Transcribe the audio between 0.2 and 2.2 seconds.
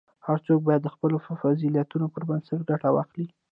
هر څوک باید د خپلو فضیلتونو